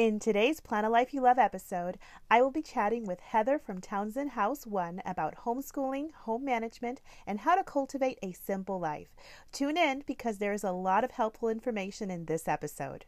[0.00, 1.98] In today's Plan a Life You Love episode,
[2.30, 7.40] I will be chatting with Heather from Townsend House One about homeschooling, home management, and
[7.40, 9.08] how to cultivate a simple life.
[9.52, 13.04] Tune in because there is a lot of helpful information in this episode.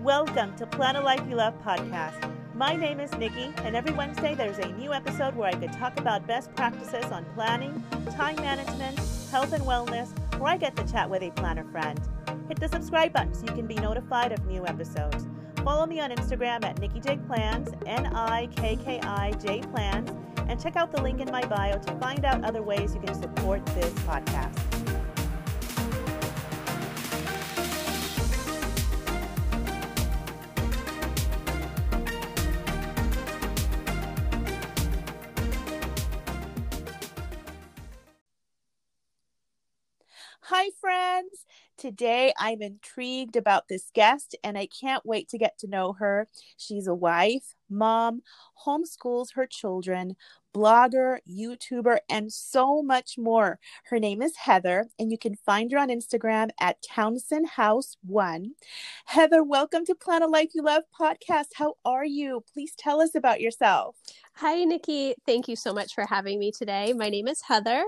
[0.00, 2.32] Welcome to Plan a Life You Love podcast.
[2.54, 5.98] My name is Nikki, and every Wednesday there's a new episode where I could talk
[5.98, 9.00] about best practices on planning, time management,
[9.32, 12.00] health and wellness, or I get to chat with a planner friend.
[12.46, 15.26] Hit the subscribe button so you can be notified of new episodes.
[15.66, 20.12] Follow me on Instagram at Nikki J Plans, N I K K I J Plans,
[20.48, 23.20] and check out the link in my bio to find out other ways you can
[23.20, 24.75] support this podcast.
[41.78, 46.26] Today I'm intrigued about this guest and I can't wait to get to know her.
[46.56, 48.22] She's a wife, mom,
[48.66, 50.16] homeschools her children,
[50.54, 53.58] blogger, YouTuber, and so much more.
[53.90, 58.52] Her name is Heather, and you can find her on Instagram at Townsend House One.
[59.04, 61.48] Heather, welcome to Plan a Life You Love podcast.
[61.56, 62.42] How are you?
[62.54, 63.96] Please tell us about yourself.
[64.36, 65.14] Hi, Nikki.
[65.26, 66.94] Thank you so much for having me today.
[66.94, 67.84] My name is Heather.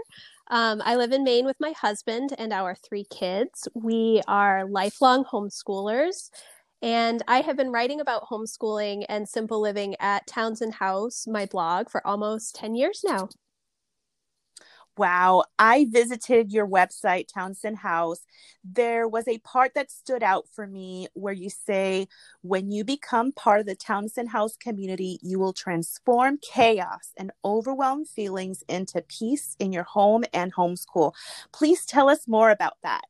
[0.51, 3.69] Um, I live in Maine with my husband and our three kids.
[3.75, 6.31] We are lifelong homeschoolers,
[6.81, 11.91] and I have been writing about homeschooling and simple living at Townsend House, my blog,
[11.91, 13.29] for almost 10 years now.
[14.99, 18.27] Wow, I visited your website, Townsend House.
[18.65, 22.09] There was a part that stood out for me where you say,
[22.43, 28.09] when you become part of the Townsend House community, you will transform chaos and overwhelmed
[28.09, 31.13] feelings into peace in your home and homeschool.
[31.53, 33.03] Please tell us more about that.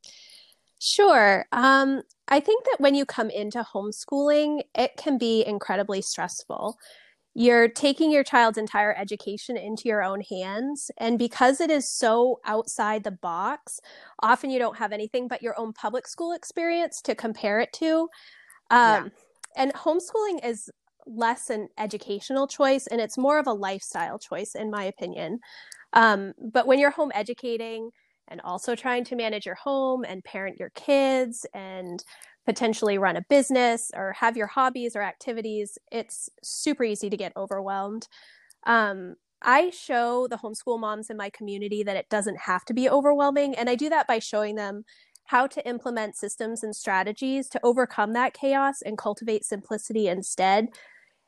[0.79, 1.47] Sure.
[1.53, 6.79] Um, I think that when you come into homeschooling, it can be incredibly stressful
[7.39, 10.91] you're taking your child's entire education into your own hands.
[10.99, 13.79] And because it is so outside the box,
[14.21, 18.09] often you don't have anything but your own public school experience to compare it to.
[18.73, 19.09] Um, yeah.
[19.57, 20.69] And homeschooling is
[21.07, 25.39] less an educational choice and it's more of a lifestyle choice, in my opinion.
[25.93, 27.91] Um, but when you're home educating,
[28.31, 32.05] and also trying to manage your home and parent your kids and
[32.49, 37.37] potentially run a business or have your hobbies or activities, it's super easy to get
[37.37, 38.09] overwhelmed.
[38.65, 42.89] Um, I show the homeschool moms in my community that it doesn't have to be
[42.89, 43.55] overwhelming.
[43.55, 44.85] And I do that by showing them
[45.25, 50.69] how to implement systems and strategies to overcome that chaos and cultivate simplicity instead.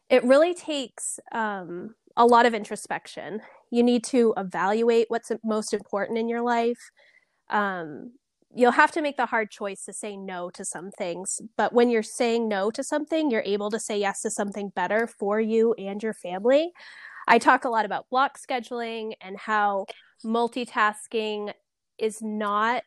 [0.08, 3.42] It really takes um, a lot of introspection.
[3.70, 6.90] You need to evaluate what's most important in your life.
[7.50, 8.12] Um,
[8.54, 11.40] you'll have to make the hard choice to say no to some things.
[11.56, 15.06] But when you're saying no to something, you're able to say yes to something better
[15.06, 16.72] for you and your family.
[17.28, 19.86] I talk a lot about block scheduling and how
[20.24, 21.52] multitasking
[21.98, 22.82] is not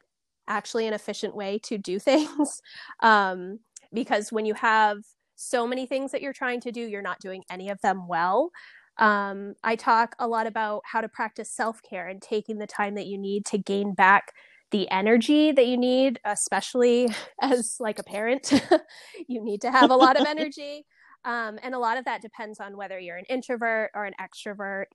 [0.48, 2.62] actually an efficient way to do things.
[3.02, 3.60] Um,
[3.94, 4.98] because when you have
[5.36, 8.52] so many things that you're trying to do, you're not doing any of them well.
[8.98, 12.96] Um, I talk a lot about how to practice self care and taking the time
[12.96, 14.34] that you need to gain back
[14.74, 17.08] the energy that you need especially
[17.42, 18.52] as like a parent
[19.28, 20.86] you need to have a lot of energy
[21.26, 24.86] um, and a lot of that depends on whether you're an introvert or an extrovert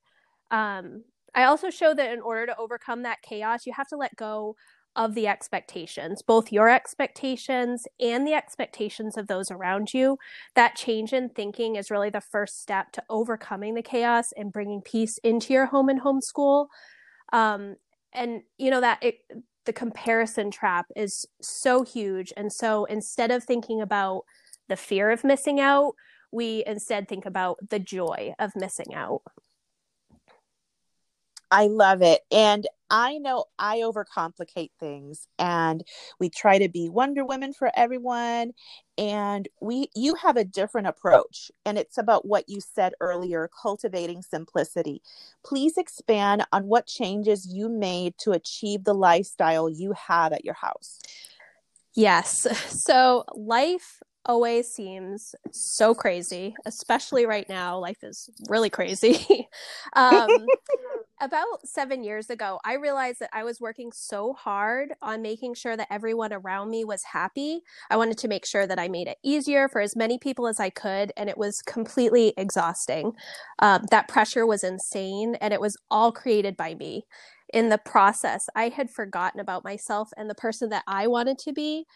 [0.50, 4.14] um, i also show that in order to overcome that chaos you have to let
[4.16, 4.54] go
[4.96, 10.18] of the expectations, both your expectations and the expectations of those around you.
[10.56, 14.80] That change in thinking is really the first step to overcoming the chaos and bringing
[14.80, 16.66] peace into your home and homeschool.
[17.32, 17.76] Um,
[18.12, 19.16] and you know that it,
[19.68, 22.32] the comparison trap is so huge.
[22.38, 24.22] And so instead of thinking about
[24.66, 25.92] the fear of missing out,
[26.32, 29.20] we instead think about the joy of missing out.
[31.50, 32.22] I love it.
[32.30, 35.84] And I know I overcomplicate things and
[36.18, 38.52] we try to be Wonder Women for everyone
[38.96, 44.22] and we you have a different approach and it's about what you said earlier cultivating
[44.22, 45.02] simplicity.
[45.44, 50.54] Please expand on what changes you made to achieve the lifestyle you have at your
[50.54, 50.98] house.
[51.94, 52.46] Yes.
[52.84, 57.78] So life always seems so crazy, especially right now.
[57.78, 59.48] Life is really crazy.
[59.94, 60.28] um,
[61.20, 65.76] about seven years ago, I realized that I was working so hard on making sure
[65.78, 67.62] that everyone around me was happy.
[67.90, 70.60] I wanted to make sure that I made it easier for as many people as
[70.60, 73.12] I could, and it was completely exhausting.
[73.60, 77.06] Um, that pressure was insane, and it was all created by me.
[77.54, 81.52] In the process, I had forgotten about myself and the person that I wanted to
[81.54, 81.86] be.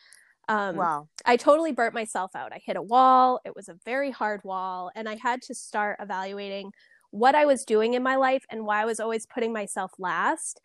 [0.49, 1.09] Um, wow.
[1.25, 2.53] I totally burnt myself out.
[2.53, 3.41] I hit a wall.
[3.45, 4.91] It was a very hard wall.
[4.95, 6.73] And I had to start evaluating
[7.11, 10.61] what I was doing in my life and why I was always putting myself last.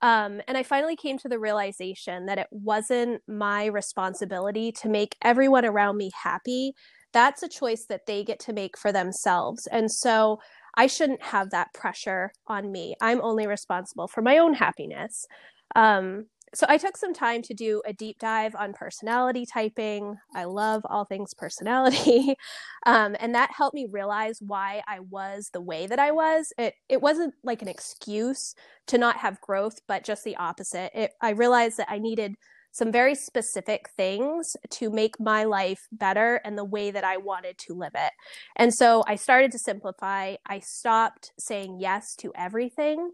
[0.00, 5.16] Um, and I finally came to the realization that it wasn't my responsibility to make
[5.22, 6.72] everyone around me happy.
[7.12, 9.66] That's a choice that they get to make for themselves.
[9.66, 10.38] And so
[10.76, 12.94] I shouldn't have that pressure on me.
[13.00, 15.26] I'm only responsible for my own happiness.
[15.74, 20.16] Um, so I took some time to do a deep dive on personality typing.
[20.34, 22.34] I love all things personality.
[22.86, 26.52] Um, and that helped me realize why I was the way that I was.
[26.56, 28.54] It, it wasn't like an excuse
[28.86, 30.92] to not have growth, but just the opposite.
[30.94, 32.36] It, I realized that I needed
[32.72, 37.58] some very specific things to make my life better and the way that I wanted
[37.58, 38.12] to live it.
[38.56, 40.36] And so I started to simplify.
[40.46, 43.10] I stopped saying yes to everything.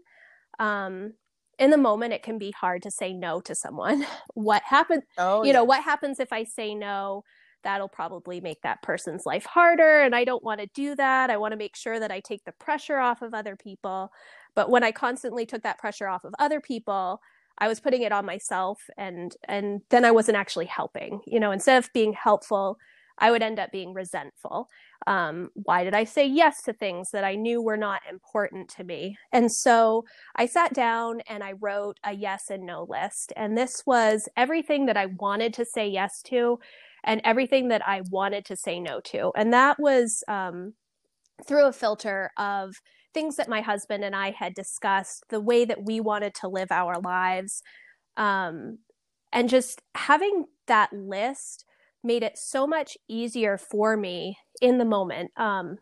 [0.59, 1.13] Um,
[1.59, 4.05] in the moment it can be hard to say no to someone.
[4.33, 5.53] What happens oh, you yeah.
[5.53, 7.23] know what happens if i say no?
[7.63, 11.29] That'll probably make that person's life harder and i don't want to do that.
[11.29, 14.11] I want to make sure that i take the pressure off of other people.
[14.55, 17.21] But when i constantly took that pressure off of other people
[17.57, 21.51] i was putting it on myself and and then i wasn't actually helping you know
[21.51, 22.77] instead of being helpful
[23.17, 24.67] I would end up being resentful.
[25.07, 28.83] Um, why did I say yes to things that I knew were not important to
[28.83, 29.17] me?
[29.31, 33.31] And so I sat down and I wrote a yes and no list.
[33.35, 36.59] And this was everything that I wanted to say yes to
[37.03, 39.31] and everything that I wanted to say no to.
[39.35, 40.73] And that was um,
[41.47, 42.75] through a filter of
[43.13, 46.71] things that my husband and I had discussed, the way that we wanted to live
[46.71, 47.61] our lives.
[48.17, 48.79] Um,
[49.31, 51.65] and just having that list
[52.05, 55.31] made it so much easier for me in the moment.
[55.37, 55.77] Um,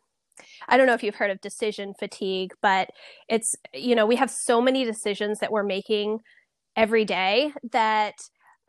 [0.68, 2.90] I don't know if you've heard of decision fatigue, but
[3.30, 6.20] it's, you know, we have so many decisions that we're making
[6.76, 8.16] every day that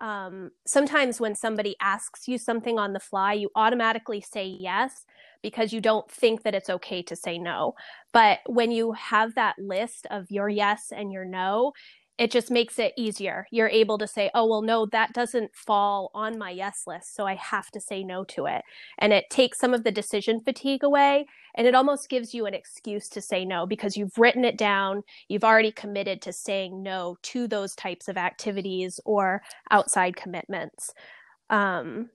[0.00, 5.06] um, sometimes when somebody asks you something on the fly, you automatically say yes
[5.42, 7.74] because you don't think that it's okay to say no.
[8.12, 11.72] But when you have that list of your yes and your no,
[12.16, 13.46] it just makes it easier.
[13.50, 17.14] You're able to say, oh, well, no, that doesn't fall on my yes list.
[17.14, 18.62] So I have to say no to it.
[18.98, 21.26] And it takes some of the decision fatigue away.
[21.56, 25.02] And it almost gives you an excuse to say no because you've written it down.
[25.28, 30.92] You've already committed to saying no to those types of activities or outside commitments.
[31.50, 32.10] Um,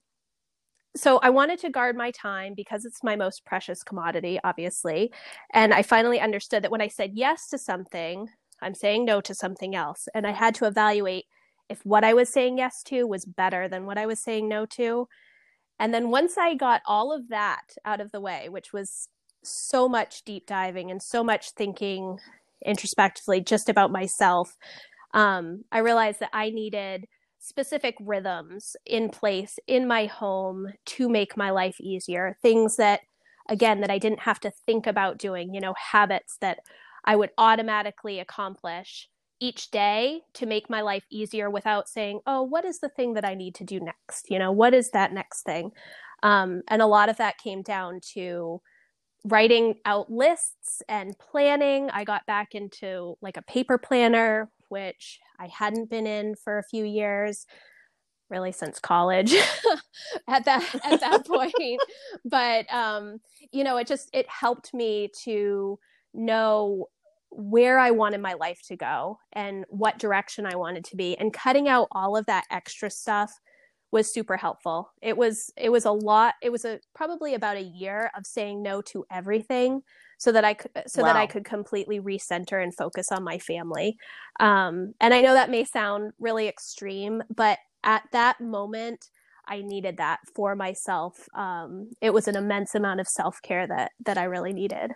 [0.95, 5.11] so I wanted to guard my time because it's my most precious commodity, obviously.
[5.53, 8.29] And I finally understood that when I said yes to something,
[8.61, 10.07] I'm saying no to something else.
[10.13, 11.25] And I had to evaluate
[11.69, 14.65] if what I was saying yes to was better than what I was saying no
[14.67, 15.07] to.
[15.79, 19.07] And then once I got all of that out of the way, which was
[19.43, 22.17] so much deep diving and so much thinking
[22.65, 24.57] introspectively just about myself,
[25.13, 27.05] um, I realized that I needed
[27.39, 32.35] specific rhythms in place in my home to make my life easier.
[32.41, 32.99] Things that,
[33.47, 36.59] again, that I didn't have to think about doing, you know, habits that
[37.05, 39.09] I would automatically accomplish
[39.39, 43.25] each day to make my life easier without saying, oh, what is the thing that
[43.25, 44.29] I need to do next?
[44.29, 45.71] You know, what is that next thing?
[46.23, 48.61] Um, and a lot of that came down to
[49.25, 51.89] writing out lists and planning.
[51.89, 56.63] I got back into like a paper planner, which I hadn't been in for a
[56.63, 57.45] few years
[58.29, 59.33] really since college
[60.27, 61.81] at that at that point
[62.25, 63.19] but um
[63.51, 65.79] you know it just it helped me to
[66.13, 66.87] know
[67.31, 71.31] where I wanted my life to go and what direction I wanted to be and
[71.31, 73.31] cutting out all of that extra stuff
[73.91, 74.91] was super helpful.
[75.01, 78.61] It was it was a lot it was a probably about a year of saying
[78.61, 79.81] no to everything
[80.17, 81.07] so that I could so wow.
[81.07, 83.97] that I could completely recenter and focus on my family.
[84.39, 89.09] Um, and I know that may sound really extreme, but at that moment
[89.47, 91.27] I needed that for myself.
[91.33, 94.93] Um, it was an immense amount of self care that that I really needed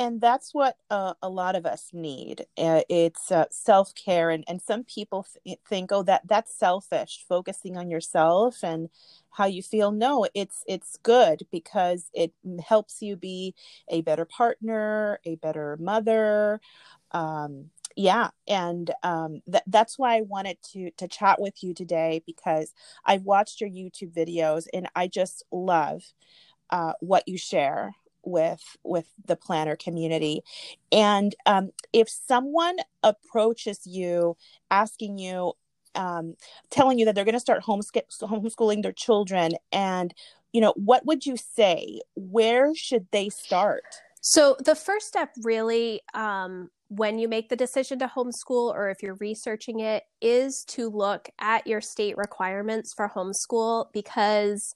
[0.00, 4.60] and that's what uh, a lot of us need uh, it's uh, self-care and, and
[4.60, 8.88] some people th- think oh that that's selfish focusing on yourself and
[9.30, 9.90] how you feel.
[9.90, 12.32] No it's it's good because it
[12.66, 13.54] helps you be
[13.88, 16.60] a better partner a better mother
[17.12, 22.22] um, yeah and um, th- that's why i wanted to to chat with you today
[22.26, 22.72] because
[23.04, 26.02] i've watched your youtube videos and i just love
[26.70, 27.94] uh, what you share
[28.24, 30.42] with with the planner community.
[30.92, 34.36] And um, if someone approaches you
[34.70, 35.52] asking you
[35.94, 36.34] um,
[36.70, 40.12] telling you that they're going to start homeschooling their children and
[40.52, 42.00] you know what would you say?
[42.14, 43.84] Where should they start?
[44.20, 49.02] So the first step really um, when you make the decision to homeschool or if
[49.02, 54.74] you're researching it is to look at your state requirements for homeschool because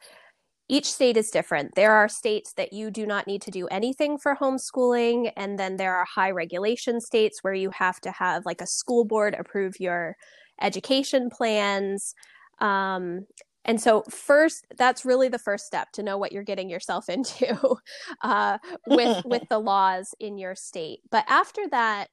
[0.69, 1.75] each state is different.
[1.75, 5.77] There are states that you do not need to do anything for homeschooling, and then
[5.77, 9.81] there are high regulation states where you have to have like a school board approve
[9.81, 10.17] your
[10.61, 12.15] education plans.
[12.61, 13.27] Um,
[13.65, 17.77] and so, first, that's really the first step to know what you're getting yourself into
[18.23, 21.01] uh, with with the laws in your state.
[21.11, 22.09] But after that,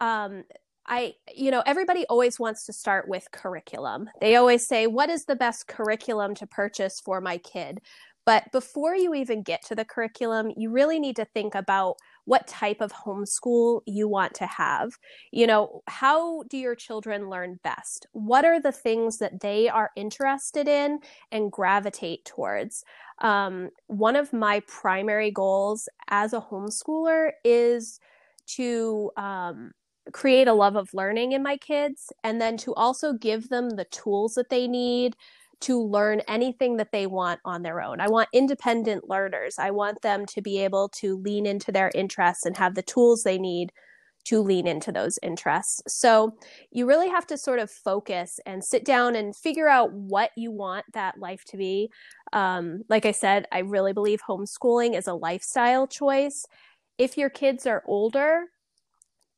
[0.00, 0.44] um,
[0.86, 4.10] I, you know, everybody always wants to start with curriculum.
[4.20, 7.80] They always say, what is the best curriculum to purchase for my kid?
[8.26, 12.46] But before you even get to the curriculum, you really need to think about what
[12.46, 14.92] type of homeschool you want to have.
[15.30, 18.06] You know, how do your children learn best?
[18.12, 21.00] What are the things that they are interested in
[21.32, 22.82] and gravitate towards?
[23.20, 28.00] Um, one of my primary goals as a homeschooler is
[28.46, 29.72] to um,
[30.12, 33.86] create a love of learning in my kids and then to also give them the
[33.86, 35.16] tools that they need
[35.60, 38.00] to learn anything that they want on their own.
[38.00, 39.58] I want independent learners.
[39.58, 43.22] I want them to be able to lean into their interests and have the tools
[43.22, 43.72] they need
[44.24, 45.82] to lean into those interests.
[45.86, 46.36] So
[46.70, 50.50] you really have to sort of focus and sit down and figure out what you
[50.50, 51.90] want that life to be.
[52.32, 56.46] Um, like I said, I really believe homeschooling is a lifestyle choice.
[56.96, 58.44] If your kids are older,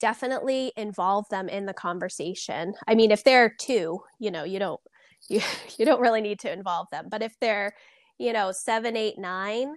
[0.01, 2.75] definitely involve them in the conversation.
[2.87, 4.81] I mean, if they're two, you know, you don't
[5.29, 5.41] you
[5.79, 7.09] you don't really need to involve them.
[7.11, 7.75] But if they're,
[8.19, 9.77] you know, seven, eight, nine,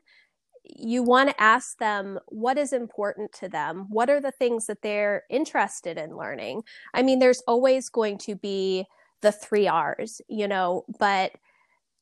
[0.64, 3.88] you want to ask them what is important to them.
[3.90, 6.64] What are the things that they're interested in learning?
[6.94, 8.86] I mean, there's always going to be
[9.22, 11.32] the three R's, you know, but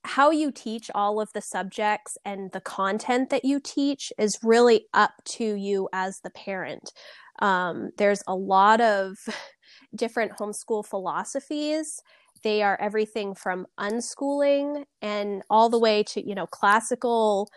[0.07, 4.85] how you teach all of the subjects and the content that you teach is really
[4.93, 6.93] up to you as the parent.
[7.39, 9.17] Um, there's a lot of
[9.95, 12.01] different homeschool philosophies.
[12.43, 17.49] They are everything from unschooling and all the way to, you know, classical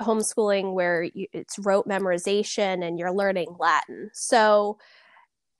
[0.00, 4.10] homeschooling where you, it's rote memorization and you're learning Latin.
[4.12, 4.78] So,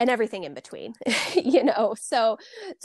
[0.03, 0.95] and everything in between
[1.37, 1.95] you know?
[1.99, 2.37] So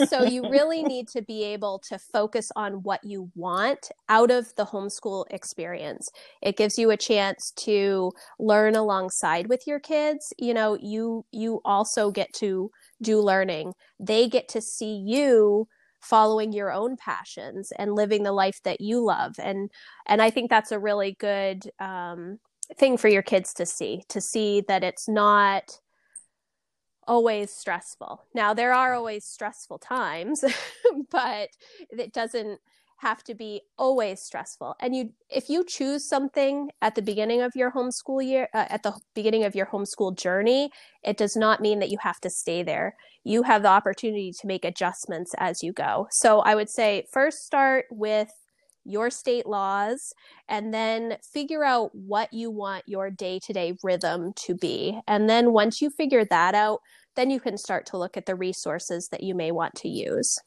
[0.06, 4.54] so you really need to be able to focus on what you want out of
[4.56, 6.10] the homeschool experience.
[6.44, 10.32] It gives you a chance to learn alongside with your kids.
[10.38, 12.70] You know you you also get to
[13.02, 13.74] do learning.
[14.00, 15.68] They get to see you
[16.00, 19.34] following your own passions and living the life that you love.
[19.40, 19.72] And
[20.06, 22.38] and i think that's a really good um,
[22.78, 25.80] thing for your kids to see to see that it's not
[27.08, 28.24] always stressful.
[28.34, 30.44] Now, there are always stressful times,
[31.12, 31.50] but
[31.90, 32.60] it doesn't
[32.98, 34.76] have to be always stressful.
[34.80, 38.84] And you if you choose something at the beginning of your homeschool year uh, at
[38.84, 40.72] the beginning of your homeschool journey,
[41.04, 42.96] it does not mean that you have to stay there.
[43.24, 46.08] You have the opportunity to make adjustments as you go.
[46.12, 48.32] So I would say first start with
[48.88, 50.14] your state laws,
[50.48, 55.00] and then figure out what you want your day to day rhythm to be.
[55.08, 56.80] And then once you figure that out,
[57.16, 60.40] then you can start to look at the resources that you may want to use.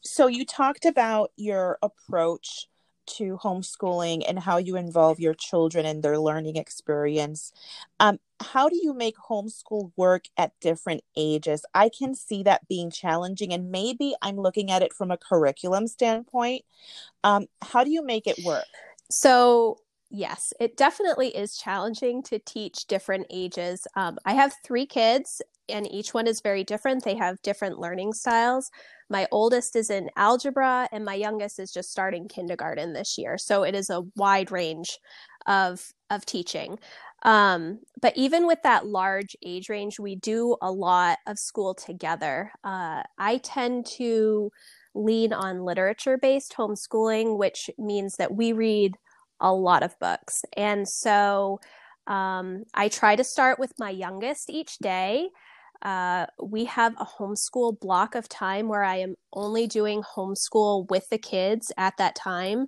[0.00, 2.68] So, you talked about your approach
[3.16, 7.52] to homeschooling and how you involve your children in their learning experience.
[7.98, 11.64] Um, how do you make homeschool work at different ages?
[11.74, 15.86] I can see that being challenging, and maybe I'm looking at it from a curriculum
[15.86, 16.62] standpoint.
[17.24, 18.64] Um, how do you make it work?
[19.10, 19.78] So,
[20.10, 23.86] yes, it definitely is challenging to teach different ages.
[23.96, 27.04] Um, I have three kids, and each one is very different.
[27.04, 28.70] They have different learning styles.
[29.10, 33.36] My oldest is in algebra, and my youngest is just starting kindergarten this year.
[33.38, 34.98] So it is a wide range
[35.46, 36.78] of of teaching.
[37.22, 42.52] Um, but even with that large age range, we do a lot of school together.
[42.62, 44.50] Uh, I tend to
[44.94, 48.96] lean on literature based homeschooling, which means that we read
[49.40, 50.44] a lot of books.
[50.56, 51.60] And so
[52.06, 55.28] um, I try to start with my youngest each day.
[55.82, 61.08] Uh, we have a homeschool block of time where I am only doing homeschool with
[61.08, 62.66] the kids at that time.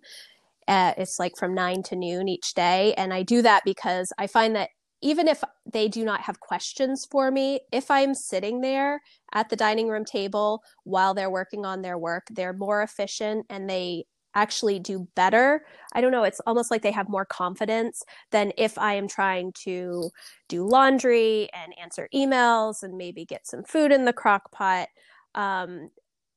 [0.71, 2.95] Uh, it's like from nine to noon each day.
[2.95, 4.71] And I do that because I find that
[5.03, 9.01] even if they do not have questions for me, if I'm sitting there
[9.35, 13.69] at the dining room table while they're working on their work, they're more efficient and
[13.69, 14.05] they
[14.37, 15.63] actually do better.
[15.93, 19.53] I don't know, it's almost like they have more confidence than if I am trying
[19.65, 20.11] to
[20.49, 24.87] do laundry and answer emails and maybe get some food in the crock pot.
[25.35, 25.91] Um,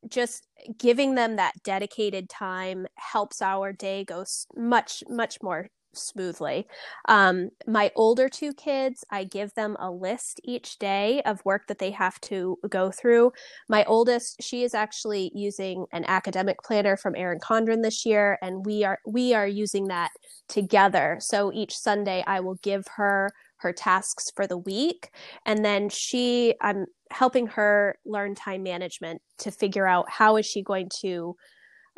[0.10, 6.67] just giving them that dedicated time helps our day go much, much more smoothly.
[7.07, 11.79] Um, my older two kids, I give them a list each day of work that
[11.79, 13.31] they have to go through.
[13.69, 18.65] My oldest, she is actually using an academic planner from Erin Condren this year, and
[18.65, 20.12] we are we are using that
[20.48, 21.17] together.
[21.19, 25.10] So each Sunday, I will give her her tasks for the week,
[25.45, 30.62] and then she, I'm helping her learn time management to figure out how is she
[30.62, 31.36] going to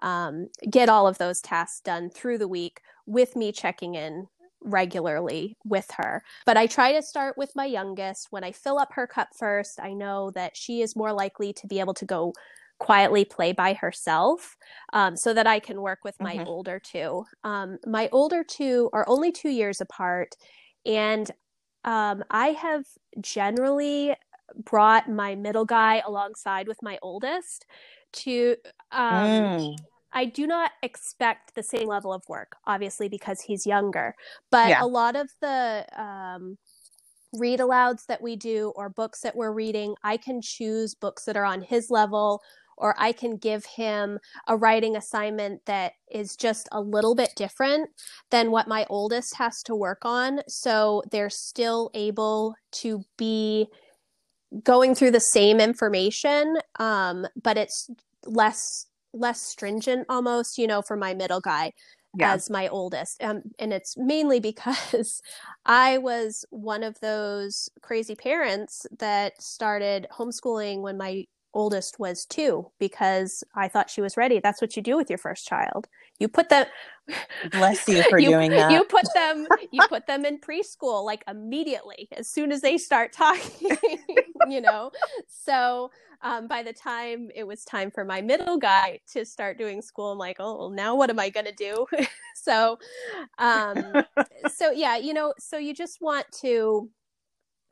[0.02, 4.28] um, get all of those tasks done through the week with me checking in
[4.62, 6.24] regularly with her.
[6.46, 8.28] But I try to start with my youngest.
[8.32, 11.68] When I fill up her cup first, I know that she is more likely to
[11.68, 12.34] be able to go
[12.80, 14.58] quietly play by herself
[14.92, 16.48] um, so that I can work with my mm-hmm.
[16.48, 17.24] older two.
[17.44, 20.36] Um, my older two are only two years apart.
[20.86, 21.32] And
[21.86, 22.84] um, I have
[23.22, 24.16] generally
[24.64, 27.66] brought my middle guy alongside with my oldest
[28.14, 28.56] to
[28.92, 29.76] um, mm.
[30.16, 34.16] I do not expect the same level of work, obviously, because he's younger.
[34.50, 34.84] But yeah.
[34.84, 36.58] a lot of the um,
[37.34, 41.36] read alouds that we do or books that we're reading, I can choose books that
[41.36, 42.42] are on his level,
[42.78, 47.90] or I can give him a writing assignment that is just a little bit different
[48.32, 50.40] than what my oldest has to work on.
[50.48, 53.68] So they're still able to be
[54.64, 57.90] going through the same information, um, but it's
[58.26, 61.72] less less stringent almost, you know, for my middle guy
[62.18, 62.34] yeah.
[62.34, 63.22] as my oldest.
[63.24, 65.22] Um, and it's mainly because
[65.66, 72.70] I was one of those crazy parents that started homeschooling when my oldest was two
[72.80, 74.40] because I thought she was ready.
[74.40, 75.88] That's what you do with your first child.
[76.20, 76.66] You put them
[77.52, 78.72] bless you for you, doing that.
[78.72, 83.14] You put them you put them in preschool like immediately as soon as they start
[83.14, 83.78] talking,
[84.50, 84.92] you know.
[85.28, 89.82] So um, by the time it was time for my middle guy to start doing
[89.82, 91.86] school, I'm like, oh, well, now what am I going to do?
[92.36, 92.80] so,
[93.38, 94.04] um,
[94.54, 96.90] so yeah, you know, so you just want to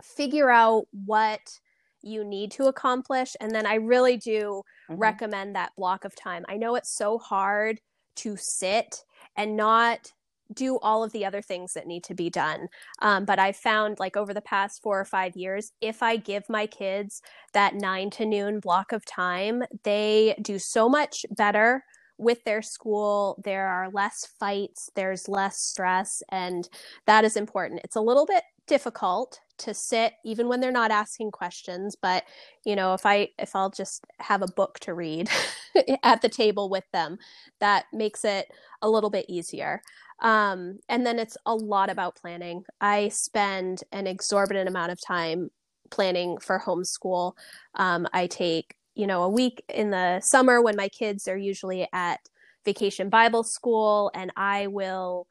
[0.01, 1.60] figure out what
[2.01, 3.36] you need to accomplish.
[3.39, 4.96] And then I really do mm-hmm.
[4.96, 6.46] recommend that block of time.
[6.50, 7.79] I know it's so hard
[8.17, 9.03] to sit
[9.36, 10.12] and not
[10.54, 12.67] do all of the other things that need to be done.
[13.02, 16.44] Um, but I've found like over the past four or five years, if I give
[16.50, 17.22] my kids
[17.54, 21.84] that nine to noon block of time, they do so much better
[22.17, 23.41] with their school.
[23.44, 26.67] There are less fights, there's less stress, and
[27.08, 27.82] that is important.
[27.84, 32.24] It's a little bit difficult to sit even when they're not asking questions but
[32.65, 35.30] you know if i if i'll just have a book to read
[36.04, 37.17] at the table with them
[37.60, 38.48] that makes it
[38.82, 39.82] a little bit easier
[40.21, 42.63] um, and then it's a lot about planning.
[42.80, 45.49] I spend an exorbitant amount of time
[45.93, 47.34] planning for homeschool
[47.76, 51.88] um, i take you know a week in the summer when my kids are usually
[51.93, 52.19] at
[52.65, 55.28] vacation bible school and i will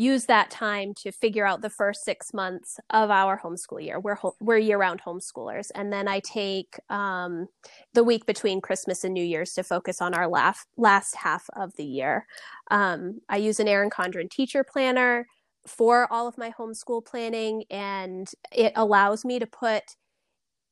[0.00, 4.00] use that time to figure out the first six months of our homeschool year.
[4.00, 7.48] We're we're year-round homeschoolers, and then I take um,
[7.92, 11.76] the week between Christmas and New Year's to focus on our last last half of
[11.76, 12.26] the year.
[12.70, 15.26] Um, I use an Erin Condren teacher planner
[15.66, 19.82] for all of my homeschool planning, and it allows me to put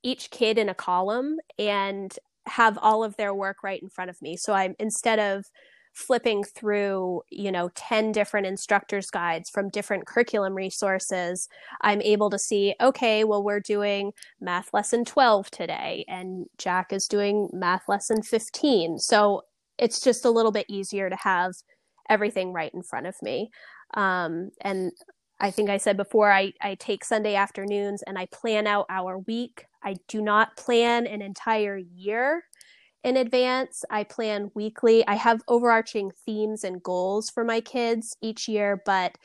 [0.03, 4.23] each kid in a column and have all of their work right in front of
[4.23, 4.39] me.
[4.39, 5.45] So I'm instead of
[5.99, 11.49] flipping through, you know, 10 different instructors guides from different curriculum resources,
[11.81, 17.09] I'm able to see, okay, well, we're doing math lesson 12 today and Jack is
[17.09, 19.01] doing math lesson 15.
[19.01, 19.43] So
[19.77, 21.55] it's just a little bit easier to have
[22.09, 23.51] everything right in front of me.
[23.95, 24.93] Um, and
[25.41, 29.19] I think I said before, I, I take Sunday afternoons and I plan out our
[29.19, 29.67] week.
[29.83, 32.45] I do not plan an entire year
[33.05, 33.85] in advance.
[33.91, 35.07] I plan weekly.
[35.07, 39.17] I have overarching themes and goals for my kids each year, but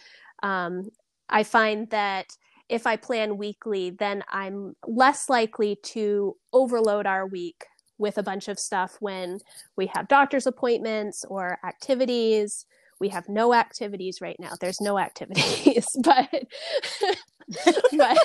[0.42, 0.90] um,
[1.30, 2.28] I find that
[2.70, 7.66] if I plan weekly, then I'm less likely to overload our week
[7.98, 9.40] with a bunch of stuff when
[9.78, 12.66] we have doctor's appointments or activities.
[13.04, 14.52] We have no activities right now.
[14.62, 16.30] There's no activities, but
[17.98, 18.18] but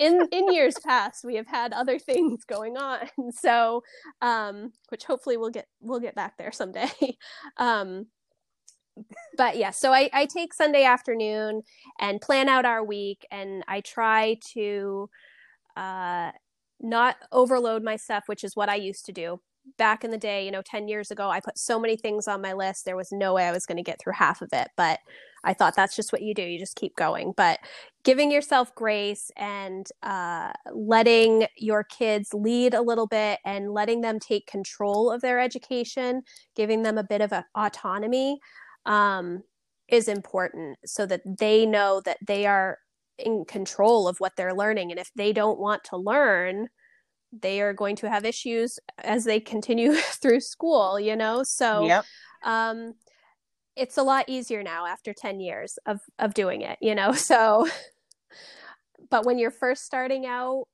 [0.00, 3.08] in in years past we have had other things going on.
[3.32, 3.84] So
[4.20, 6.90] um which hopefully we'll get we'll get back there someday.
[7.56, 8.06] Um
[9.36, 11.62] but yeah so I, I take sunday afternoon
[12.00, 15.08] and plan out our week and i try to
[15.76, 16.32] uh
[16.80, 19.40] not overload my stuff which is what i used to do
[19.78, 22.42] back in the day, you know, 10 years ago, I put so many things on
[22.42, 22.84] my list.
[22.84, 24.68] There was no way I was going to get through half of it.
[24.76, 25.00] But
[25.44, 26.42] I thought that's just what you do.
[26.42, 27.32] You just keep going.
[27.36, 27.60] But
[28.04, 34.18] giving yourself grace and uh, letting your kids lead a little bit and letting them
[34.18, 36.22] take control of their education,
[36.56, 38.38] giving them a bit of a, autonomy.
[38.84, 39.42] Um,
[39.88, 42.78] is important so that they know that they are
[43.18, 46.68] in control of what they're learning and if they don't want to learn
[47.32, 51.42] they are going to have issues as they continue through school you know?
[51.42, 52.04] So Yep.
[52.44, 52.94] um
[53.76, 57.12] it's a lot easier now after 10 years of of doing it you know?
[57.30, 57.68] So
[59.10, 60.64] but when you're first starting out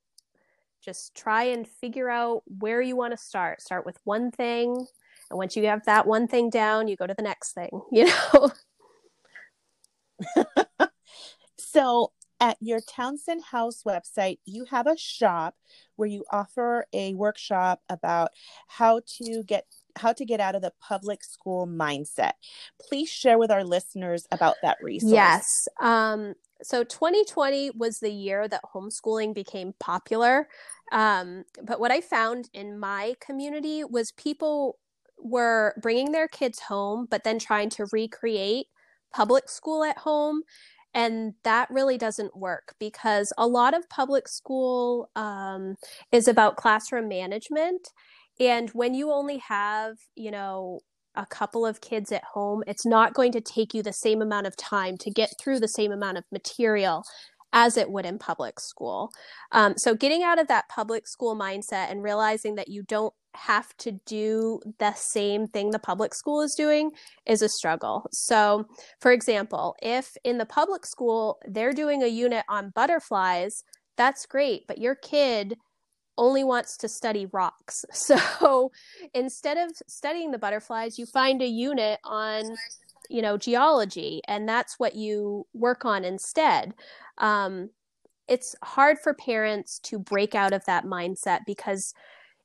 [0.84, 3.62] just try and figure out where you want to start.
[3.62, 4.86] Start with one thing
[5.30, 8.04] and once you have that one thing down you go to the next thing you
[8.06, 8.50] know?
[11.58, 12.12] So,
[12.44, 15.54] at your Townsend House website, you have a shop
[15.96, 18.32] where you offer a workshop about
[18.68, 19.64] how to get
[19.96, 22.32] how to get out of the public school mindset.
[22.78, 25.12] Please share with our listeners about that resource.
[25.12, 25.68] Yes.
[25.80, 30.48] Um, so 2020 was the year that homeschooling became popular.
[30.92, 34.78] Um, but what I found in my community was people
[35.16, 38.66] were bringing their kids home, but then trying to recreate
[39.14, 40.42] public school at home.
[40.94, 45.74] And that really doesn't work because a lot of public school um,
[46.12, 47.88] is about classroom management.
[48.40, 50.80] And when you only have, you know,
[51.16, 54.46] a couple of kids at home, it's not going to take you the same amount
[54.46, 57.04] of time to get through the same amount of material
[57.54, 59.10] as it would in public school.
[59.52, 63.76] Um, so, getting out of that public school mindset and realizing that you don't have
[63.78, 66.90] to do the same thing the public school is doing
[67.26, 68.06] is a struggle.
[68.12, 68.66] So,
[69.00, 73.64] for example, if in the public school they're doing a unit on butterflies,
[73.96, 75.56] that's great, but your kid
[76.16, 77.84] only wants to study rocks.
[77.94, 78.70] So
[79.14, 82.44] instead of studying the butterflies, you find a unit on,
[83.08, 86.74] you know, geology, and that's what you work on instead.
[87.18, 87.70] Um,
[88.28, 91.94] it's hard for parents to break out of that mindset because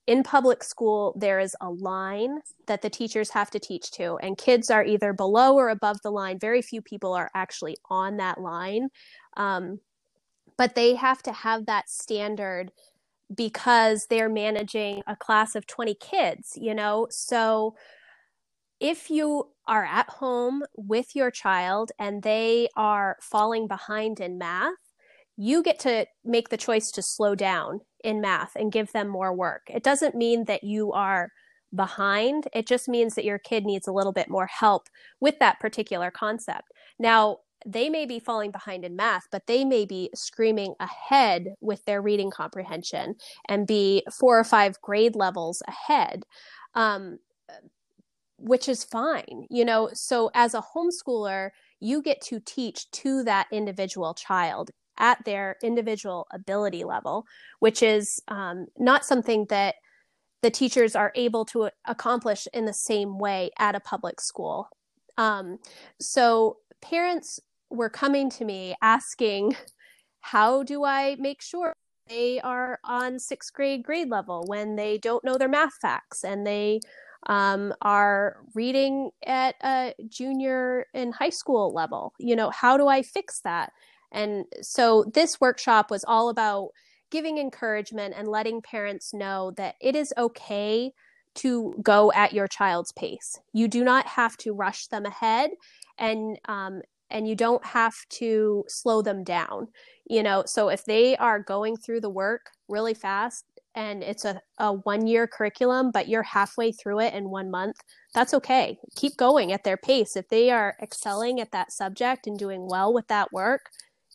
[0.08, 4.38] in public school, there is a line that the teachers have to teach to, and
[4.38, 6.40] kids are either below or above the line.
[6.40, 8.90] Very few people are actually on that line.
[9.38, 9.80] Um,
[10.58, 12.72] but they have to have that standard
[13.34, 17.08] because they're managing a class of 20 kids, you know?
[17.10, 17.76] So
[18.80, 24.74] if you are at home with your child and they are falling behind in math,
[25.38, 29.34] you get to make the choice to slow down in math and give them more
[29.34, 29.62] work.
[29.70, 31.32] It doesn't mean that you are
[31.74, 34.88] behind, it just means that your kid needs a little bit more help
[35.20, 36.72] with that particular concept.
[36.98, 41.86] Now, they may be falling behind in math, but they may be screaming ahead with
[41.86, 43.16] their reading comprehension
[43.48, 46.24] and be four or five grade levels ahead,
[46.74, 47.20] um,
[48.40, 49.46] which is fine.
[49.50, 55.24] You know, so as a homeschooler, you get to teach to that individual child at
[55.26, 57.26] their individual ability level,
[57.60, 59.76] which is um, not something that
[60.42, 64.70] the teachers are able to accomplish in the same way at a public school.
[65.18, 65.58] Um,
[66.00, 69.56] so parents were coming to me asking,
[70.22, 71.74] how do I make sure
[72.08, 76.46] they are on sixth grade grade level when they don't know their math facts and
[76.46, 76.80] they
[77.28, 82.14] um, are reading at a junior and high school level?
[82.20, 83.72] You know, how do I fix that?
[84.12, 86.70] And so this workshop was all about
[87.12, 90.92] giving encouragement and letting parents know that it is okay
[91.36, 93.40] to go at your child's pace.
[93.54, 95.52] You do not have to rush them ahead
[95.98, 99.68] and um, and you don't have to slow them down
[100.10, 104.42] you know so if they are going through the work really fast and it's a,
[104.58, 107.76] a one year curriculum but you're halfway through it in one month
[108.14, 108.80] that's okay.
[108.96, 110.16] Keep going at their pace.
[110.16, 113.70] If they are excelling at that subject and doing well with that work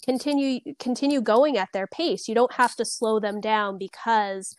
[0.05, 2.29] continue continue going at their pace.
[2.29, 4.55] You don't have to slow them down because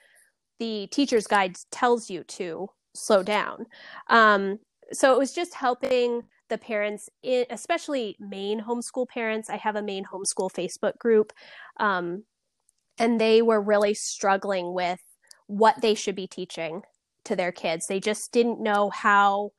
[0.60, 3.66] the teacher's guide tells you to slow down.
[4.10, 4.60] Um,
[4.92, 9.50] so it was just helping the parents, especially Maine homeschool parents.
[9.50, 11.34] I have a Maine homeschool Facebook group,
[11.80, 12.24] um,
[12.98, 15.00] and they were really struggling with
[15.48, 16.82] what they should be teaching
[17.26, 17.88] to their kids.
[17.88, 19.52] They just didn't know how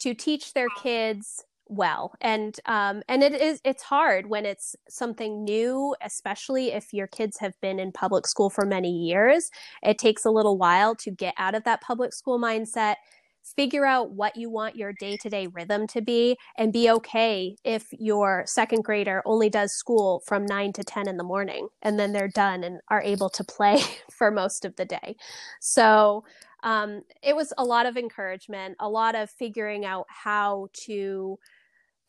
[0.00, 2.12] to teach their kids well.
[2.20, 7.38] And um and it is it's hard when it's something new especially if your kids
[7.38, 9.50] have been in public school for many years.
[9.82, 12.96] It takes a little while to get out of that public school mindset
[13.44, 17.56] figure out what you want your day to day rhythm to be and be okay
[17.64, 21.98] if your second grader only does school from 9 to 10 in the morning and
[21.98, 23.80] then they're done and are able to play
[24.10, 25.16] for most of the day.
[25.60, 26.24] So
[26.62, 31.38] um, it was a lot of encouragement, a lot of figuring out how to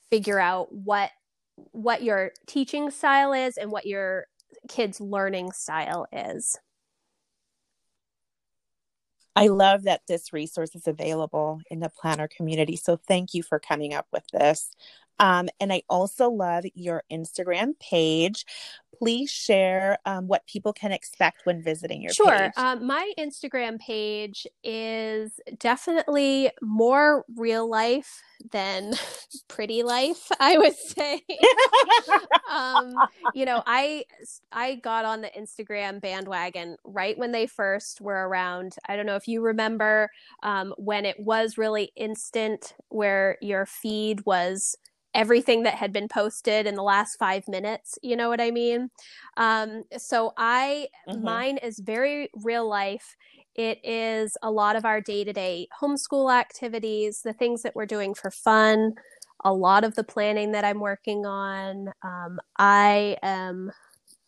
[0.10, 1.12] figure out what
[1.72, 4.26] what your teaching style is and what your
[4.68, 6.58] kids learning style is.
[9.36, 12.78] I love that this resource is available in the planner community.
[12.78, 14.72] So thank you for coming up with this.
[15.20, 18.46] Um, and I also love your Instagram page.
[18.98, 22.38] Please share um, what people can expect when visiting your sure.
[22.38, 22.52] page.
[22.56, 28.94] Um, my Instagram page is definitely more real life than
[29.50, 31.22] pretty life, I would say.
[32.50, 32.96] um,
[33.34, 34.06] you know, I
[34.52, 38.76] I got on the Instagram bandwagon right when they first were around.
[38.88, 40.10] I don't know if you remember
[40.44, 44.78] um, when it was really instant, where your feed was
[45.16, 47.98] everything that had been posted in the last five minutes.
[48.04, 48.92] You know what I mean?
[49.38, 51.24] Um, so I, mm-hmm.
[51.24, 53.16] mine is very real life.
[53.56, 57.86] It is a lot of our day to day homeschool activities, the things that we're
[57.86, 58.96] doing for fun,
[59.44, 61.94] a lot of the planning that I'm working on.
[62.04, 63.72] Um, I am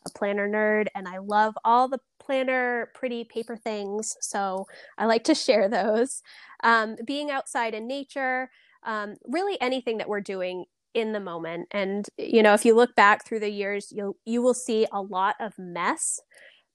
[0.06, 4.16] a planner nerd and I love all the planner pretty paper things.
[4.22, 6.24] So I like to share those.
[6.64, 8.50] Um, being outside in nature,
[8.84, 10.66] um, really anything that we're doing
[10.98, 11.68] in the moment.
[11.72, 15.02] And you know, if you look back through the years, you'll you will see a
[15.02, 16.20] lot of mess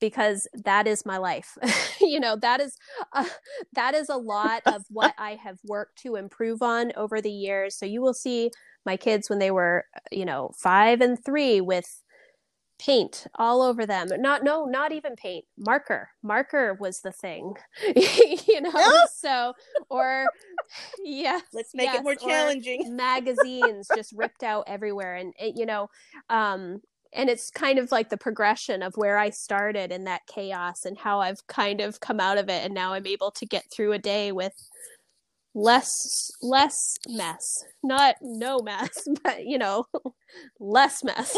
[0.01, 1.59] because that is my life.
[2.01, 2.77] you know, that is
[3.13, 3.25] uh,
[3.75, 7.77] that is a lot of what I have worked to improve on over the years.
[7.77, 8.53] So you will see
[8.87, 12.02] my kids when they were, you know, 5 and 3 with
[12.85, 14.09] paint all over them.
[14.19, 15.45] Not no, not even paint.
[15.57, 16.11] Marker.
[16.23, 17.55] Marker was the thing.
[17.97, 19.53] you know, so
[19.89, 20.27] or
[21.03, 21.41] yeah.
[21.53, 22.97] Let's make yes, it more challenging.
[22.97, 25.89] magazines just ripped out everywhere and it, you know,
[26.29, 26.81] um
[27.15, 30.97] and it's kind of like the progression of where I started in that chaos and
[30.97, 33.93] how I've kind of come out of it and now I'm able to get through
[33.93, 34.55] a day with
[35.55, 39.85] less less mess not no mess but you know
[40.59, 41.37] less mess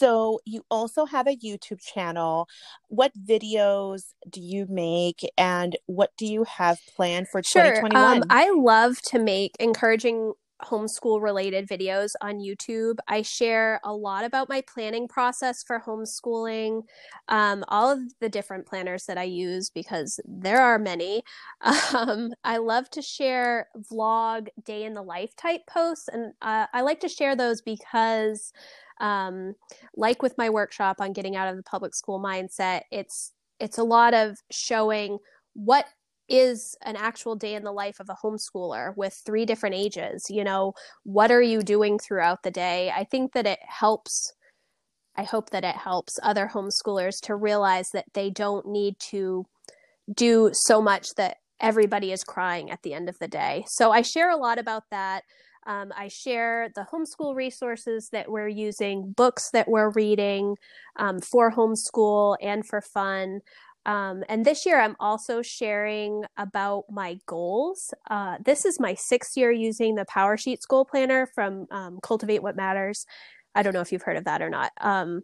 [0.00, 2.48] so you also have a youtube channel
[2.88, 7.62] what videos do you make and what do you have planned for sure.
[7.62, 10.32] 2021 um, i love to make encouraging
[10.64, 12.96] homeschool related videos on YouTube.
[13.08, 16.82] I share a lot about my planning process for homeschooling,
[17.28, 21.22] um, all of the different planners that I use because there are many.
[21.92, 26.82] Um, I love to share vlog, day in the life type posts, and uh, I
[26.82, 28.52] like to share those because.
[29.00, 29.54] Um,
[29.96, 33.82] like with my workshop on getting out of the public school mindset, it's it's a
[33.82, 35.18] lot of showing
[35.54, 35.86] what
[36.30, 40.44] is an actual day in the life of a homeschooler with three different ages you
[40.44, 42.90] know what are you doing throughout the day?
[42.94, 44.32] I think that it helps
[45.16, 49.44] i hope that it helps other homeschoolers to realize that they don't need to
[50.14, 53.64] do so much that everybody is crying at the end of the day.
[53.68, 55.24] So i share a lot about that.
[55.66, 60.56] Um, I share the homeschool resources that we're using, books that we're reading
[60.96, 63.40] um, for homeschool and for fun.
[63.86, 67.94] Um, and this year, I'm also sharing about my goals.
[68.10, 72.42] Uh, this is my sixth year using the Power Sheets Goal Planner from um, Cultivate
[72.42, 73.06] What Matters.
[73.54, 74.72] I don't know if you've heard of that or not.
[74.80, 75.22] Um,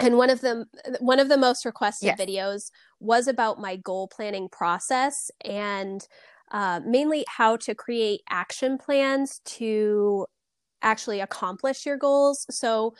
[0.00, 0.64] and one of the
[1.00, 2.20] one of the most requested yes.
[2.20, 2.70] videos
[3.00, 6.06] was about my goal planning process and
[6.52, 10.26] uh, mainly how to create action plans to
[10.82, 12.46] actually accomplish your goals.
[12.50, 12.94] So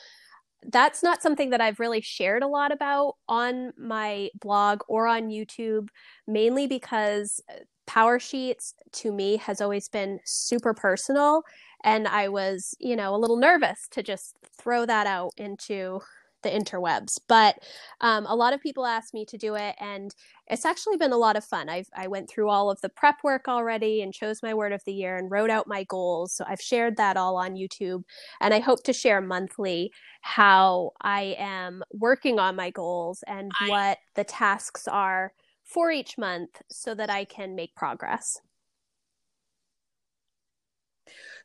[0.66, 5.29] that's not something that I've really shared a lot about on my blog or on
[5.29, 5.88] YouTube,
[6.27, 11.42] mainly because uh, Power Sheets to me has always been super personal.
[11.85, 16.01] And I was, you know, a little nervous to just throw that out into
[16.42, 17.18] the interwebs.
[17.29, 17.57] But
[18.01, 20.14] um, a lot of people asked me to do it, and
[20.46, 21.68] it's actually been a lot of fun.
[21.68, 24.83] I've, I went through all of the prep work already and chose my word of
[24.85, 26.33] the year and wrote out my goals.
[26.33, 28.03] So I've shared that all on YouTube,
[28.40, 29.90] and I hope to share monthly
[30.22, 33.68] how I am working on my goals and I...
[33.68, 35.33] what the tasks are
[35.64, 38.38] for each month so that I can make progress.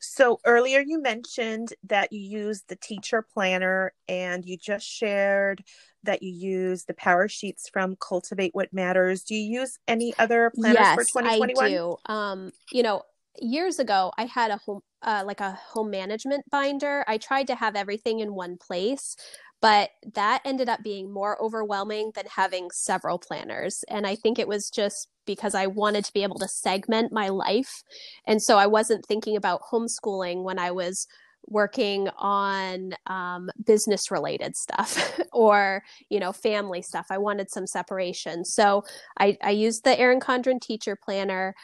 [0.04, 5.64] So earlier you mentioned that you use the teacher planner and you just shared
[6.04, 9.24] that you use the power sheets from Cultivate What Matters.
[9.24, 11.66] Do you use any other planners yes, for 2021?
[11.66, 11.96] I do.
[12.06, 13.04] Um, you know,
[13.42, 17.04] years ago I had a home uh, like a home management binder.
[17.08, 19.16] I tried to have everything in one place,
[19.64, 23.86] but that ended up being more overwhelming than having several planners.
[23.88, 27.30] And I think it was just because I wanted to be able to segment my
[27.30, 27.82] life.
[28.28, 31.08] And so I wasn't thinking about homeschooling when I was
[31.48, 37.06] working on um, business related stuff or you know family stuff.
[37.10, 38.44] I wanted some separation.
[38.44, 38.84] So
[39.18, 41.56] i, I used the erin condren teacher planner.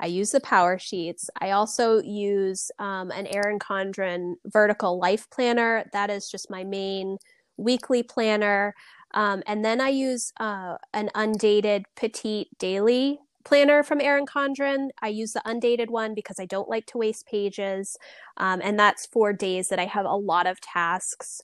[0.00, 1.28] I use the power sheets.
[1.40, 5.84] I also use um, an erin condren vertical life planner.
[5.92, 7.18] That is just my main
[7.56, 8.74] weekly planner.
[9.14, 14.88] Um, and then I use uh, an undated petite daily planner from Erin Condren.
[15.00, 17.96] I use the undated one because I don't like to waste pages.
[18.36, 21.42] Um, and that's for days that I have a lot of tasks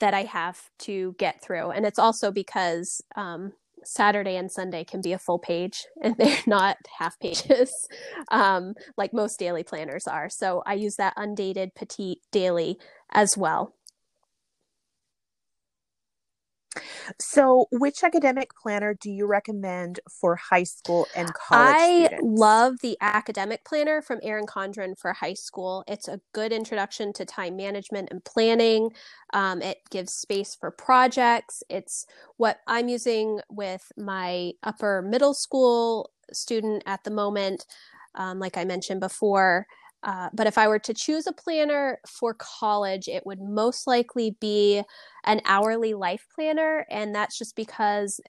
[0.00, 1.70] that I have to get through.
[1.70, 3.52] And it's also because um,
[3.84, 7.88] Saturday and Sunday can be a full page and they're not half pages
[8.30, 10.28] um, like most daily planners are.
[10.28, 12.78] So I use that undated petite daily
[13.10, 13.74] as well.
[17.18, 22.20] So, which academic planner do you recommend for high school and college I students?
[22.20, 25.82] love the academic planner from Erin Condren for high school.
[25.88, 28.90] It's a good introduction to time management and planning.
[29.32, 31.62] Um, it gives space for projects.
[31.70, 37.64] It's what I'm using with my upper middle school student at the moment.
[38.14, 39.66] Um, like I mentioned before,
[40.02, 44.36] uh, but if I were to choose a planner for college, it would most likely
[44.40, 44.82] be
[45.24, 46.86] an hourly life planner.
[46.90, 48.20] And that's just because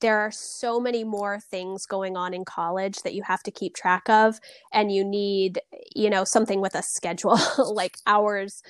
[0.00, 3.74] there are so many more things going on in college that you have to keep
[3.74, 4.38] track of.
[4.72, 5.60] And you need,
[5.94, 8.62] you know, something with a schedule, like hours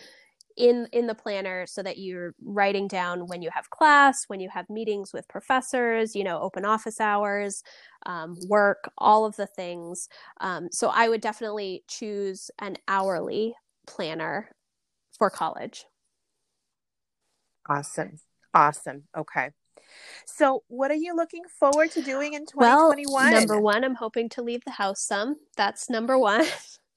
[0.59, 4.49] in in the planner so that you're writing down when you have class when you
[4.49, 7.63] have meetings with professors you know open office hours
[8.07, 10.09] um, work all of the things
[10.41, 13.55] um, so i would definitely choose an hourly
[13.87, 14.51] planner
[15.17, 15.87] for college
[17.69, 18.19] Awesome.
[18.55, 19.05] Awesome.
[19.17, 19.51] Okay.
[20.27, 23.07] So, what are you looking forward to doing in 2021?
[23.07, 26.45] well number one i'm hoping to leave the house some that's number one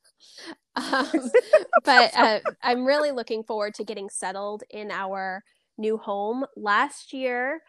[0.75, 1.07] um,
[1.83, 5.43] but uh, I'm really looking forward to getting settled in our
[5.77, 6.45] new home.
[6.55, 7.61] Last year,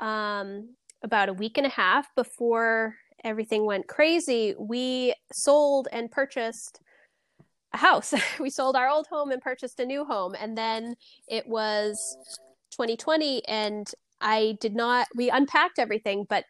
[0.00, 6.80] um, about a week and a half before everything went crazy, we sold and purchased
[7.72, 8.14] a house.
[8.40, 10.34] we sold our old home and purchased a new home.
[10.38, 10.96] And then
[11.28, 12.16] it was
[12.72, 13.90] 2020, and
[14.20, 16.44] I did not, we unpacked everything, but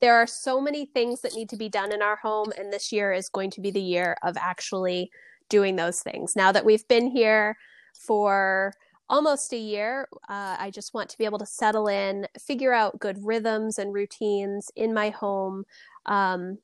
[0.00, 2.52] there are so many things that need to be done in our home.
[2.56, 5.10] And this year is going to be the year of actually
[5.48, 6.34] doing those things.
[6.36, 7.56] Now that we've been here
[7.94, 8.72] for
[9.08, 12.98] almost a year, uh, I just want to be able to settle in, figure out
[12.98, 15.64] good rhythms and routines in my home.
[16.06, 16.58] Um,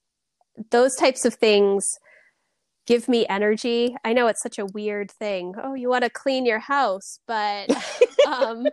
[0.70, 1.98] those types of things
[2.86, 3.96] give me energy.
[4.04, 5.54] I know it's such a weird thing.
[5.62, 7.70] Oh, you want to clean your house, but
[8.26, 8.66] um,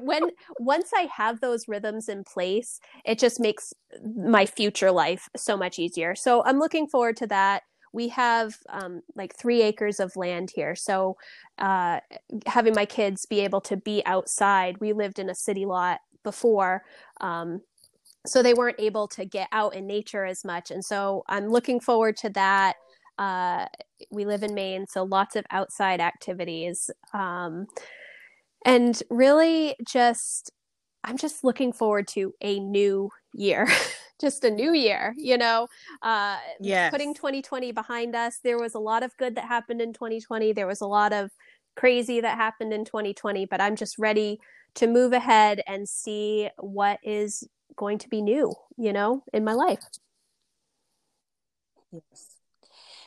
[0.00, 3.72] when once I have those rhythms in place, it just makes
[4.04, 6.14] my future life so much easier.
[6.14, 7.62] So I'm looking forward to that
[7.96, 10.76] we have um, like three acres of land here.
[10.76, 11.16] So
[11.58, 12.00] uh,
[12.44, 16.84] having my kids be able to be outside, we lived in a city lot before.
[17.22, 17.62] Um,
[18.26, 20.70] so they weren't able to get out in nature as much.
[20.70, 22.76] And so I'm looking forward to that.
[23.18, 23.64] Uh,
[24.10, 26.90] we live in Maine, so lots of outside activities.
[27.14, 27.66] Um,
[28.66, 30.50] and really just,
[31.02, 33.68] I'm just looking forward to a new year.
[34.18, 35.68] just a new year, you know,
[36.02, 36.90] uh, yes.
[36.90, 38.38] putting 2020 behind us.
[38.42, 40.52] There was a lot of good that happened in 2020.
[40.52, 41.30] There was a lot of
[41.76, 44.40] crazy that happened in 2020, but I'm just ready
[44.76, 47.46] to move ahead and see what is
[47.76, 49.80] going to be new, you know, in my life.
[51.92, 52.36] Yes.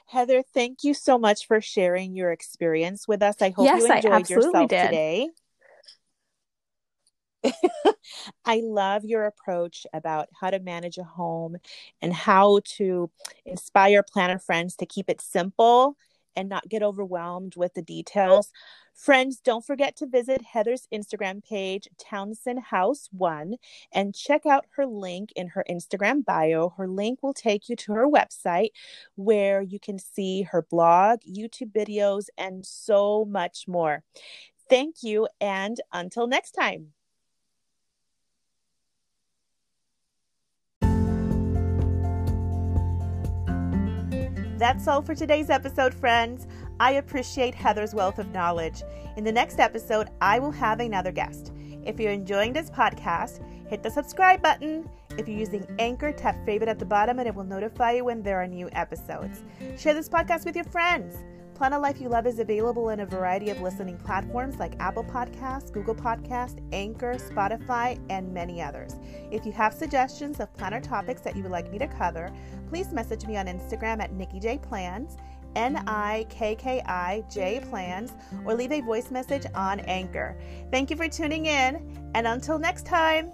[0.07, 3.35] Heather, thank you so much for sharing your experience with us.
[3.41, 4.85] I hope yes, you enjoyed yourself did.
[4.85, 5.29] today.
[8.45, 11.58] I love your approach about how to manage a home
[12.02, 13.10] and how to
[13.45, 15.95] inspire planner friends to keep it simple
[16.36, 18.52] and not get overwhelmed with the details.
[18.93, 23.56] Friends, don't forget to visit Heather's Instagram page, Townsend House One,
[23.93, 26.73] and check out her link in her Instagram bio.
[26.78, 28.69] Her link will take you to her website
[29.15, 34.04] where you can see her blog, YouTube videos, and so much more.
[34.69, 36.93] Thank you, and until next time.
[44.60, 46.45] That's all for today's episode, friends.
[46.82, 48.84] I appreciate Heather's wealth of knowledge.
[49.15, 51.54] In the next episode, I will have another guest.
[51.86, 54.89] If you're enjoying this podcast, hit the subscribe button.
[55.17, 58.22] If you're using Anchor, tap favorite at the bottom and it will notify you when
[58.22, 59.45] there are new episodes.
[59.78, 61.15] Share this podcast with your friends.
[61.60, 65.04] Plan a Life You Love is available in a variety of listening platforms like Apple
[65.04, 68.95] Podcasts, Google Podcast, Anchor, Spotify, and many others.
[69.30, 72.32] If you have suggestions of planner topics that you would like me to cover,
[72.70, 75.18] please message me on Instagram at Nikki J Plans,
[75.57, 78.14] N I K K I J Plans,
[78.45, 80.38] or leave a voice message on Anchor.
[80.72, 83.34] Thank you for tuning in, and until next time.